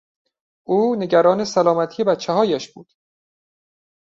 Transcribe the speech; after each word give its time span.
او 0.67 0.95
نگران 0.95 1.45
سلامتی 1.45 2.03
بچههایش 2.03 2.73
بود. 2.73 2.91